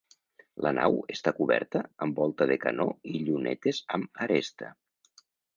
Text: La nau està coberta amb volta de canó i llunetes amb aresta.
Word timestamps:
La 0.65 0.71
nau 0.77 0.95
està 1.15 1.33
coberta 1.41 1.83
amb 2.07 2.23
volta 2.23 2.49
de 2.53 2.57
canó 2.65 2.89
i 3.13 3.23
llunetes 3.29 3.83
amb 3.99 4.25
aresta. 4.29 4.73